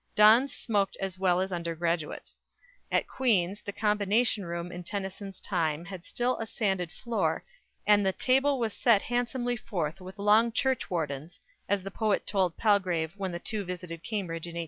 [0.15, 2.39] Dons smoked as well as undergraduates.
[2.91, 7.43] At Queens', the Combination room in Tennyson's time had still a sanded floor,
[7.85, 13.13] and the "table was set handsomely forth with long 'churchwardens'" as the poet told Palgrave
[13.15, 14.59] when the two visited Cambridge in 1859.